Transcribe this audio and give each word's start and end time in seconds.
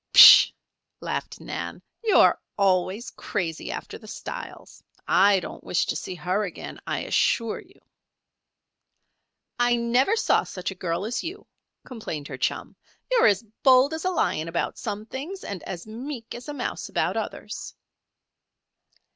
"Pshaw!" 0.13 0.51
laughed 0.99 1.39
Nan. 1.39 1.79
"You're 2.03 2.41
always 2.57 3.11
crazy 3.11 3.71
after 3.71 3.99
the 3.99 4.07
styles. 4.07 4.83
I 5.07 5.39
don't 5.41 5.63
wish 5.63 5.85
to 5.85 5.95
see 5.95 6.15
her 6.15 6.43
again, 6.43 6.79
I 6.87 7.01
assure 7.01 7.59
you." 7.59 7.79
"I 9.59 9.75
never 9.75 10.15
saw 10.15 10.43
such 10.43 10.71
a 10.71 10.81
girl 10.81 11.05
as 11.05 11.23
you," 11.23 11.45
complained 11.85 12.27
her 12.29 12.37
chum. 12.39 12.75
"You're 13.11 13.27
as 13.27 13.43
bold 13.61 13.93
as 13.93 14.03
a 14.03 14.09
lion 14.09 14.47
about 14.47 14.79
some 14.79 15.05
things 15.05 15.43
and 15.43 15.61
as 15.69 15.85
meek 15.85 16.33
as 16.33 16.49
a 16.49 16.53
mouse 16.55 16.89
about 16.89 17.15
others." 17.15 17.75